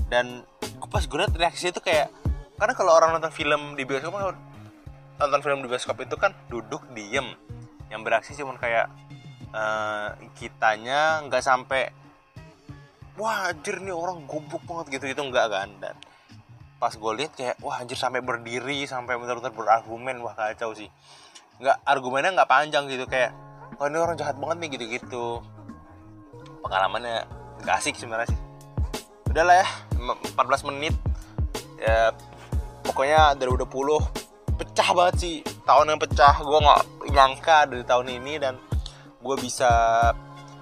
Dan 0.07 0.45
gue 0.79 0.89
pas 0.89 1.03
gue 1.03 1.17
liat 1.17 1.33
reaksi 1.33 1.73
itu 1.73 1.81
kayak 1.81 2.09
karena 2.55 2.73
kalau 2.77 2.95
orang 2.95 3.17
nonton 3.17 3.33
film 3.33 3.75
di 3.75 3.83
bioskop 3.83 4.13
kan 4.13 4.37
nonton 5.19 5.41
film 5.43 5.59
di 5.65 5.67
bioskop 5.67 5.99
itu 5.99 6.15
kan 6.15 6.31
duduk 6.47 6.85
diem. 6.93 7.35
Yang 7.91 8.01
beraksi 8.05 8.31
cuma 8.37 8.55
kayak 8.57 8.89
uh, 9.51 10.15
kitanya 10.37 11.25
nggak 11.27 11.43
sampai 11.43 12.02
wah 13.17 13.53
anjir 13.53 13.77
nih 13.83 13.93
orang 13.93 14.25
goblok 14.25 14.63
banget 14.65 14.99
gitu 14.99 15.13
gitu 15.13 15.21
enggak 15.21 15.47
kan? 15.51 15.69
Dan 15.77 15.95
pas 16.81 16.91
gue 16.91 17.11
lihat 17.15 17.31
kayak 17.37 17.55
wah 17.63 17.79
anjir 17.79 17.95
sampai 17.95 18.19
berdiri 18.19 18.83
sampai 18.89 19.15
benar-benar 19.15 19.53
berargumen. 19.53 20.19
Wah 20.21 20.33
kacau 20.33 20.73
sih. 20.73 20.89
Nggak 21.61 21.77
argumennya 21.85 22.33
nggak 22.33 22.49
panjang 22.49 22.89
gitu. 22.89 23.05
Kayak 23.05 23.31
wah 23.77 23.87
ini 23.89 23.97
orang 23.97 24.17
jahat 24.17 24.37
banget 24.37 24.57
nih 24.61 24.69
gitu 24.77 24.85
gitu 24.89 25.25
pengalamannya 26.63 27.27
gak 27.67 27.83
asik 27.83 27.99
sebenarnya 27.99 28.31
sih. 28.31 28.39
Udahlah 29.27 29.61
ya 29.61 29.67
14 29.99 30.69
menit. 30.71 30.95
Ya 31.77 32.15
pokoknya 32.83 33.35
dari 33.35 33.51
udah 33.51 33.67
puluh 33.67 33.99
pecah 34.55 34.89
banget 34.95 35.15
sih. 35.19 35.35
Tahun 35.67 35.91
yang 35.91 35.99
pecah 35.99 36.39
gue 36.39 36.59
nggak 36.59 36.81
nyangka 37.11 37.57
dari 37.67 37.83
tahun 37.83 38.07
ini. 38.15 38.33
Dan 38.39 38.55
gue 39.19 39.35
bisa 39.39 39.69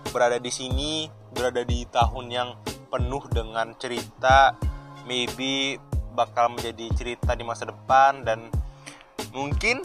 berada 0.10 0.42
di 0.42 0.52
sini 0.52 1.21
berada 1.32 1.64
di 1.64 1.88
tahun 1.88 2.26
yang 2.32 2.50
penuh 2.92 3.24
dengan 3.32 3.72
cerita 3.80 4.56
maybe 5.08 5.80
bakal 6.12 6.52
menjadi 6.52 6.92
cerita 6.92 7.32
di 7.34 7.44
masa 7.48 7.72
depan 7.72 8.28
dan 8.28 8.52
mungkin 9.32 9.80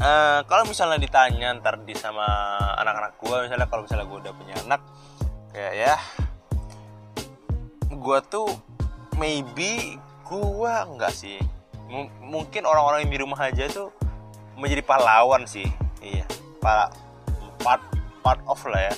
uh, 0.00 0.40
kalau 0.48 0.64
misalnya 0.64 0.96
ditanya 0.96 1.52
ntar 1.60 1.84
di 1.84 1.92
sama 1.92 2.24
anak-anak 2.80 3.20
gue 3.20 3.36
misalnya 3.44 3.68
kalau 3.68 3.84
misalnya 3.84 4.06
gue 4.08 4.18
udah 4.24 4.34
punya 4.34 4.54
anak 4.64 4.80
kayak 5.52 5.74
ya 5.76 5.94
gue 7.92 8.18
tuh 8.28 8.48
maybe 9.20 10.00
gue 10.26 10.72
enggak 10.92 11.12
sih. 11.14 11.38
M 11.86 12.10
mungkin 12.18 12.66
orang-orang 12.66 13.06
yang 13.06 13.12
di 13.14 13.20
rumah 13.22 13.38
aja 13.46 13.70
tuh 13.70 13.94
menjadi 14.58 14.82
pahlawan 14.82 15.46
sih. 15.46 15.70
Iya 16.02 16.26
part 16.66 16.98
part 17.62 17.82
part 18.26 18.40
of 18.50 18.58
lah 18.66 18.90
ya 18.90 18.94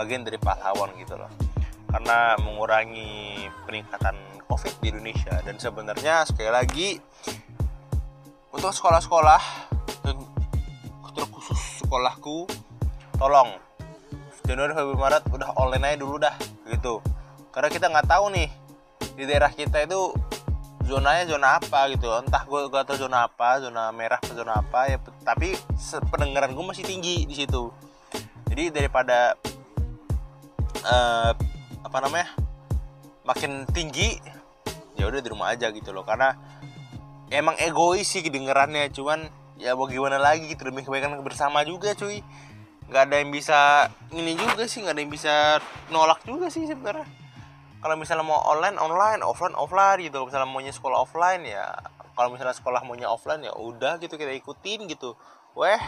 bagian 0.00 0.24
dari 0.24 0.40
pahlawan 0.40 0.96
gitu 0.96 1.20
loh. 1.20 1.28
Karena 1.92 2.40
mengurangi 2.40 3.44
peningkatan 3.68 4.16
covid 4.48 4.72
di 4.80 4.96
Indonesia. 4.96 5.36
Dan 5.44 5.60
sebenarnya 5.60 6.24
sekali 6.24 6.48
lagi 6.48 6.88
untuk 8.50 8.72
sekolah-sekolah 8.72 9.68
terkhusus 11.10 11.84
sekolahku 11.84 12.46
tolong 13.18 13.58
Januari 14.46 14.72
Februari 14.72 14.98
Maret 14.98 15.24
udah 15.30 15.48
online 15.58 15.84
aja 15.84 15.96
dulu 16.00 16.16
dah 16.16 16.34
gitu. 16.70 17.04
Karena 17.52 17.68
kita 17.68 17.86
nggak 17.92 18.08
tahu 18.08 18.32
nih 18.32 18.48
di 19.18 19.24
daerah 19.28 19.52
kita 19.52 19.84
itu 19.84 20.14
zonanya 20.86 21.28
zona 21.28 21.60
apa 21.60 21.90
gitu. 21.92 22.08
Entah 22.08 22.42
gue 22.46 22.60
gak 22.72 22.88
tau 22.88 22.96
zona 22.98 23.26
apa 23.28 23.62
zona 23.62 23.90
merah 23.94 24.18
atau 24.18 24.34
zona 24.34 24.58
apa 24.58 24.90
ya 24.90 24.96
tapi 25.22 25.54
pendengaran 26.10 26.56
gue 26.56 26.64
masih 26.64 26.82
tinggi 26.86 27.28
di 27.28 27.34
situ. 27.36 27.70
Jadi 28.50 28.74
daripada 28.74 29.38
uh, 30.84 31.32
apa 31.80 31.98
namanya 32.04 32.28
makin 33.24 33.68
tinggi 33.70 34.16
ya 34.96 35.08
udah 35.08 35.20
di 35.20 35.28
rumah 35.28 35.52
aja 35.52 35.72
gitu 35.72 35.92
loh. 35.92 36.04
Karena 36.04 36.36
emang 37.30 37.56
egois 37.60 38.08
sih 38.08 38.20
kedengerannya 38.20 38.90
cuman 38.92 39.28
ya 39.60 39.76
mau 39.76 39.86
gimana 39.86 40.16
lagi 40.16 40.48
gitu 40.48 40.68
demi 40.68 40.84
kebaikan 40.84 41.16
bersama 41.24 41.62
juga 41.64 41.92
cuy. 41.96 42.24
Nggak 42.90 43.02
ada 43.06 43.16
yang 43.22 43.30
bisa 43.30 43.58
ini 44.10 44.34
juga 44.34 44.66
sih 44.66 44.82
nggak 44.82 44.94
ada 44.96 45.02
yang 45.02 45.12
bisa 45.12 45.34
nolak 45.94 46.20
juga 46.26 46.50
sih 46.50 46.66
sebenarnya. 46.66 47.06
Kalau 47.80 47.96
misalnya 47.96 48.26
mau 48.28 48.40
online 48.44 48.76
online 48.76 49.24
offline 49.24 49.56
offline 49.56 50.04
gitu 50.04 50.28
misalnya 50.28 50.44
maunya 50.44 50.68
sekolah 50.68 51.00
offline 51.00 51.48
ya 51.48 51.72
kalau 52.12 52.36
misalnya 52.36 52.52
sekolah 52.52 52.84
maunya 52.84 53.08
offline 53.08 53.40
ya 53.40 53.56
udah 53.56 53.96
gitu 54.02 54.20
kita 54.20 54.36
ikutin 54.36 54.84
gitu. 54.90 55.16
Weh 55.56 55.80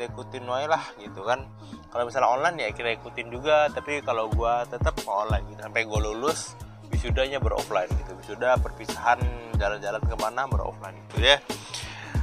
kita 0.00 0.16
ikutin 0.16 0.48
wae 0.48 0.64
lah 0.64 0.80
gitu 0.96 1.20
kan. 1.20 1.44
Kalau 1.92 2.08
misalnya 2.08 2.32
online 2.32 2.56
ya 2.56 2.68
kita 2.72 2.96
ikutin 2.96 3.28
juga 3.28 3.68
tapi 3.68 4.00
kalau 4.00 4.32
gua 4.32 4.64
tetap 4.64 4.96
online 5.04 5.44
gitu. 5.52 5.60
Sampai 5.60 5.84
gua 5.84 6.00
lulus 6.00 6.56
wisudanya 6.88 7.36
beroffline 7.36 7.92
gitu. 7.92 8.16
Wisuda 8.16 8.56
perpisahan 8.64 9.20
jalan-jalan 9.60 10.00
ke 10.00 10.16
mana 10.16 10.48
beroffline 10.48 10.96
gitu 11.12 11.20
ya. 11.20 11.36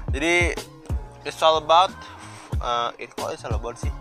Jadi 0.09 0.57
it's 1.21 1.37
all 1.45 1.61
about 1.61 1.93
uh, 2.65 2.89
it 2.97 3.13
kok 3.13 3.29
it's 3.29 3.45
all 3.45 3.53
about 3.53 3.77
sih. 3.77 3.93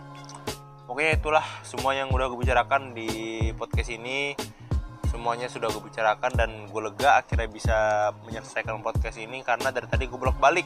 Pokoknya 0.88 1.20
itulah 1.20 1.44
semua 1.60 1.92
yang 1.92 2.08
udah 2.08 2.32
gue 2.32 2.40
bicarakan 2.40 2.96
di 2.96 3.08
podcast 3.60 3.92
ini. 3.92 4.32
Semuanya 5.12 5.52
sudah 5.52 5.68
gue 5.68 5.84
bicarakan 5.84 6.32
dan 6.32 6.50
gue 6.64 6.80
lega 6.80 7.20
akhirnya 7.20 7.48
bisa 7.52 7.76
menyelesaikan 8.24 8.80
podcast 8.80 9.20
ini 9.20 9.44
karena 9.44 9.68
dari 9.68 9.84
tadi 9.84 10.08
gue 10.08 10.16
bolak 10.16 10.40
balik 10.40 10.64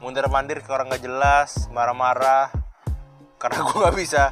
mundur 0.00 0.28
mandir 0.28 0.60
ke 0.60 0.68
orang 0.68 0.92
gak 0.92 1.04
jelas 1.04 1.68
marah-marah. 1.72 2.52
Karena 3.40 3.58
gue 3.66 3.76
gak 3.76 3.96
bisa 3.96 4.22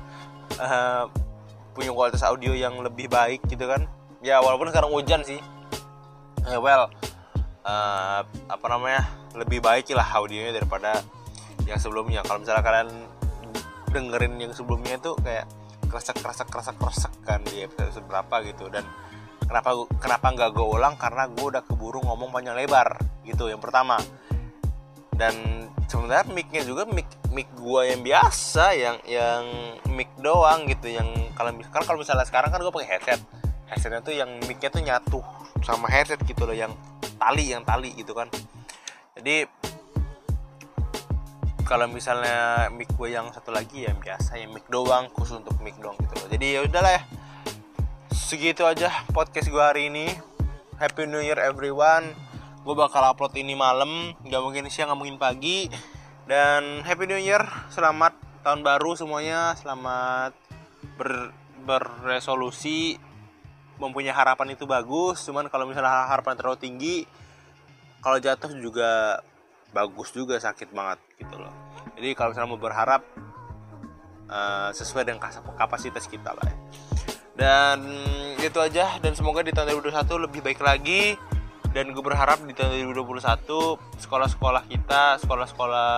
uh, 0.61 1.09
punya 1.73 1.91
kualitas 1.91 2.23
audio 2.25 2.53
yang 2.53 2.77
lebih 2.81 3.09
baik 3.09 3.45
gitu 3.49 3.69
kan. 3.69 3.89
Ya 4.25 4.41
walaupun 4.41 4.73
sekarang 4.73 4.93
hujan 4.93 5.25
sih. 5.25 5.41
Uh, 6.45 6.61
well 6.61 6.93
uh, 7.65 8.21
apa 8.25 8.67
namanya 8.69 9.09
lebih 9.35 9.65
baik 9.65 9.89
lah 9.97 10.07
audionya 10.21 10.55
daripada 10.55 11.01
yang 11.65 11.81
sebelumnya. 11.81 12.21
Kalau 12.25 12.45
misalnya 12.45 12.65
kalian 12.65 12.89
dengerin 13.95 14.35
yang 14.41 14.53
sebelumnya 14.53 14.99
itu 14.99 15.15
kayak 15.23 15.47
kresek 15.89 16.19
kresek 16.19 16.49
kresek 16.51 16.77
kresek 16.77 17.13
kan 17.25 17.41
di 17.45 17.65
episode 17.65 18.05
berapa 18.05 18.45
gitu. 18.45 18.69
Dan 18.69 18.85
kenapa 19.49 19.73
kenapa 19.97 20.27
nggak 20.33 20.51
gue 20.53 20.67
ulang? 20.67 20.95
Karena 21.01 21.25
gue 21.29 21.45
udah 21.45 21.63
keburu 21.65 22.05
ngomong 22.05 22.31
panjang 22.31 22.57
lebar 22.57 23.01
gitu 23.25 23.49
yang 23.49 23.59
pertama 23.59 23.97
dan 25.15 25.35
sebenarnya 25.87 26.27
micnya 26.35 26.63
juga 26.67 26.83
mic 26.91 27.07
mic 27.31 27.47
gue 27.55 27.83
yang 27.87 28.03
biasa 28.03 28.75
yang 28.75 28.97
yang 29.07 29.43
mic 29.95 30.11
doang 30.19 30.67
gitu. 30.67 30.91
Yang 30.91 31.09
kalau 31.39 31.51
misalkan 31.55 31.83
kalau 31.87 31.99
misalnya 32.03 32.27
sekarang 32.27 32.51
kan 32.51 32.61
gue 32.63 32.73
pakai 32.75 32.91
headset. 32.99 33.21
Headsetnya 33.65 34.01
tuh 34.05 34.15
yang 34.15 34.31
micnya 34.45 34.69
tuh 34.69 34.83
nyatu 34.83 35.21
sama 35.65 35.89
headset 35.89 36.21
gitu 36.27 36.45
loh 36.45 36.55
yang 36.55 36.75
tali 37.17 37.55
yang 37.55 37.63
tali 37.63 37.95
gitu 37.95 38.13
kan. 38.13 38.29
Jadi 39.15 39.47
kalau 41.65 41.89
misalnya 41.89 42.69
mic 42.75 42.91
gue 42.93 43.09
yang 43.09 43.33
satu 43.33 43.55
lagi 43.55 43.89
ya 43.89 43.97
biasa 43.97 44.37
ya 44.37 44.47
mic 44.51 44.69
doang 44.69 45.09
khusus 45.15 45.41
untuk 45.41 45.57
mic 45.65 45.79
doang 45.81 45.97
gitu 45.97 46.15
loh. 46.19 46.29
Jadi 46.29 46.47
ya 46.59 46.61
udahlah 46.67 46.93
ya. 47.01 47.03
Segitu 48.13 48.67
aja 48.67 48.91
podcast 49.15 49.49
gue 49.49 49.63
hari 49.63 49.89
ini. 49.89 50.11
Happy 50.75 51.07
New 51.07 51.23
Year 51.23 51.39
everyone 51.39 52.24
gue 52.65 52.73
bakal 52.73 53.05
upload 53.05 53.37
ini 53.37 53.53
malam 53.53 54.17
nggak 54.25 54.41
mungkin 54.41 54.65
siang 54.73 54.89
nggak 54.89 54.99
mungkin 54.99 55.21
pagi. 55.21 55.69
Dan 56.25 56.81
Happy 56.89 57.05
New 57.05 57.21
Year 57.21 57.45
selamat 57.69 58.17
tahun 58.41 58.65
baru 58.65 58.97
semuanya 58.97 59.53
selamat 59.61 60.33
ber 60.97 61.37
berresolusi 61.65 62.97
mempunyai 63.81 64.13
harapan 64.13 64.53
itu 64.53 64.69
bagus 64.69 65.25
cuman 65.25 65.49
kalau 65.49 65.65
misalnya 65.65 66.09
harapan 66.09 66.37
terlalu 66.37 66.61
tinggi 66.61 66.97
kalau 68.05 68.21
jatuh 68.21 68.53
juga 68.61 69.21
bagus 69.73 70.13
juga 70.13 70.37
sakit 70.41 70.73
banget 70.73 71.01
gitu 71.21 71.37
loh. 71.37 71.53
Jadi 71.97 72.13
kalau 72.17 72.33
misalnya 72.33 72.53
mau 72.53 72.61
berharap 72.61 73.05
uh, 74.29 74.71
sesuai 74.73 75.05
dengan 75.09 75.21
kapasitas 75.57 76.09
kita 76.09 76.33
lah 76.33 76.45
ya. 76.49 76.57
dan 77.35 77.81
itu 78.41 78.61
aja 78.61 78.97
dan 79.01 79.13
semoga 79.17 79.43
di 79.43 79.53
tahun 79.53 79.73
2021 79.81 80.25
lebih 80.29 80.41
baik 80.45 80.61
lagi 80.63 81.17
dan 81.75 81.91
gue 81.91 82.01
berharap 82.07 82.39
di 82.47 82.55
tahun 82.55 82.95
2021 82.95 83.99
sekolah-sekolah 83.99 84.63
kita 84.71 85.19
sekolah-sekolah 85.27 85.91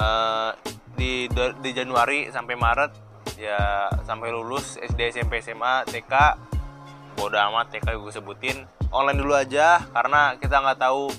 uh, 0.00 0.50
di 0.96 1.28
di 1.60 1.70
Januari 1.76 2.32
sampai 2.32 2.56
Maret 2.56 2.92
ya 3.36 3.92
sampai 4.08 4.32
lulus 4.32 4.80
SD 4.80 5.12
SMP 5.12 5.44
SMA 5.44 5.84
TK 5.86 6.12
bodo 7.20 7.36
amat 7.36 7.76
TK 7.76 8.00
gue 8.00 8.12
sebutin. 8.16 8.64
Online 8.88 9.18
dulu 9.20 9.36
aja 9.36 9.84
karena 9.92 10.40
kita 10.40 10.64
nggak 10.64 10.80
tahu 10.80 11.12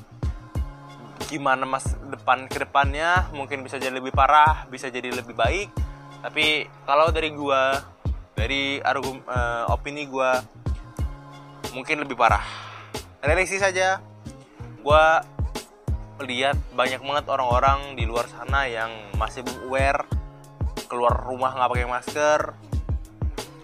gimana 1.30 1.70
mas 1.70 1.86
depan 2.10 2.50
ke 2.50 2.66
depannya. 2.66 3.30
Mungkin 3.38 3.62
bisa 3.62 3.78
jadi 3.78 3.94
lebih 3.94 4.18
parah 4.18 4.66
bisa 4.66 4.90
jadi 4.90 5.14
lebih 5.14 5.38
baik. 5.38 5.70
Tapi 6.26 6.66
kalau 6.90 7.14
dari 7.14 7.30
gua 7.32 7.78
dari 8.34 8.82
argum 8.82 9.22
uh, 9.30 9.70
opini 9.70 10.10
gua 10.10 10.42
mungkin 11.72 12.02
lebih 12.02 12.18
parah 12.18 12.69
realistis 13.24 13.64
saja. 13.64 14.04
Gua 14.84 15.24
lihat 16.20 16.60
banyak 16.76 17.00
banget 17.00 17.26
orang-orang 17.32 17.96
di 17.96 18.04
luar 18.04 18.28
sana 18.28 18.68
yang 18.68 18.92
masih 19.16 19.44
aware 19.64 20.04
keluar 20.92 21.16
rumah 21.24 21.56
nggak 21.56 21.70
pakai 21.70 21.88
masker 21.88 22.42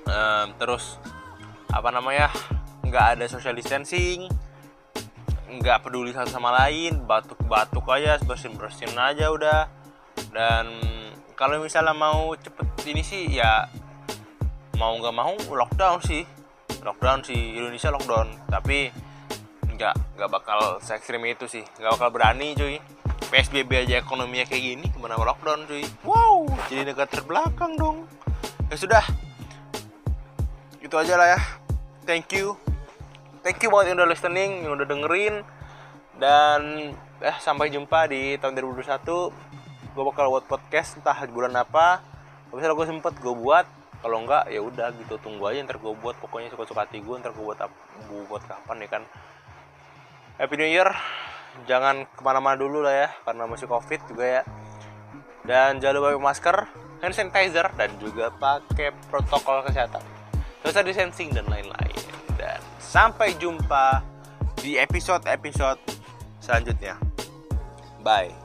um, 0.08 0.48
terus 0.56 0.96
apa 1.68 1.92
namanya 1.92 2.32
nggak 2.86 3.20
ada 3.20 3.26
social 3.28 3.52
distancing 3.58 4.32
nggak 5.46 5.86
peduli 5.86 6.12
satu 6.12 6.30
sama 6.32 6.52
lain 6.64 7.06
batuk-batuk 7.06 7.86
aja 7.94 8.18
bersin-bersin 8.24 8.92
aja 8.98 9.30
udah. 9.30 9.70
Dan 10.34 10.68
kalau 11.38 11.62
misalnya 11.62 11.96
mau 11.96 12.34
cepet 12.36 12.68
ini 12.90 13.04
sih 13.06 13.30
ya 13.30 13.70
mau 14.76 14.98
nggak 14.98 15.16
mau 15.16 15.34
lockdown 15.38 16.02
sih. 16.04 16.26
Lockdown 16.82 17.24
sih 17.24 17.56
Indonesia 17.56 17.94
lockdown. 17.94 18.50
Tapi 18.50 18.90
nggak 19.76 19.96
nggak 20.16 20.30
bakal 20.32 20.80
se 20.80 20.96
ekstrim 20.96 21.22
itu 21.28 21.46
sih. 21.52 21.64
Nggak 21.80 21.92
bakal 22.00 22.10
berani 22.16 22.56
cuy. 22.56 22.80
PSBB 23.26 23.90
aja 23.90 24.00
ekonominya 24.00 24.46
kayak 24.48 24.64
gini 24.64 24.86
gimana 24.94 25.20
lockdown 25.20 25.68
cuy? 25.68 25.84
Wow 26.08 26.48
jadi 26.72 26.88
negara 26.88 27.08
terbelakang 27.10 27.76
dong. 27.76 28.08
Ya 28.72 28.76
sudah. 28.80 29.04
Itu 30.80 30.96
aja 30.96 31.20
lah 31.20 31.28
ya. 31.36 31.40
Thank 32.08 32.32
you. 32.38 32.56
Thank 33.44 33.62
you 33.62 33.70
banget 33.70 33.94
yang 33.94 33.98
udah 34.02 34.10
listening 34.10 34.52
yang 34.66 34.74
udah 34.80 34.88
dengerin. 34.88 35.36
Dan 36.16 36.62
eh 37.20 37.38
sampai 37.44 37.68
jumpa 37.70 38.08
di 38.08 38.40
tahun 38.40 38.56
2021 38.56 39.96
gue 39.96 40.04
bakal 40.04 40.28
buat 40.32 40.46
podcast 40.48 41.00
entah 41.00 41.20
bulan 41.28 41.54
apa. 41.60 42.00
Kalau 42.48 42.56
misalnya 42.56 42.76
gue 42.80 42.88
sempet 42.88 43.14
gue 43.20 43.36
buat. 43.36 43.68
Kalau 44.06 44.22
enggak 44.22 44.54
ya 44.54 44.62
udah 44.62 44.94
gitu 45.02 45.18
tunggu 45.18 45.50
aja 45.50 45.66
ntar 45.66 45.82
gue 45.82 45.94
buat. 45.98 46.16
Pokoknya 46.22 46.54
suka-suka 46.54 46.88
hati 46.88 47.04
gue 47.04 47.16
ntar 47.20 47.36
gue 47.36 47.44
buat 47.44 47.60
buat 48.30 48.44
kapan 48.48 48.86
ya 48.86 48.90
kan 48.96 49.04
Happy 50.36 50.56
New 50.60 50.70
Year 50.70 50.92
jangan 51.64 52.04
ke 52.12 52.22
mana-mana 52.22 52.60
dulu 52.60 52.84
lah 52.84 53.08
ya 53.08 53.10
karena 53.24 53.48
masih 53.48 53.68
covid 53.72 54.04
juga 54.12 54.26
ya 54.28 54.44
dan 55.48 55.80
jangan 55.80 55.96
lupa 56.00 56.08
pakai 56.12 56.24
masker 56.28 56.58
hand 57.00 57.16
sanitizer 57.16 57.68
dan 57.80 57.90
juga 58.02 58.28
pakai 58.36 58.92
protokol 59.08 59.64
kesehatan 59.64 60.04
social 60.60 60.84
distancing 60.84 61.32
dan 61.32 61.48
lain-lain 61.48 61.96
dan 62.36 62.60
sampai 62.84 63.36
jumpa 63.40 64.04
di 64.66 64.82
episode-episode 64.82 65.78
selanjutnya. 66.42 66.98
Bye. 68.02 68.45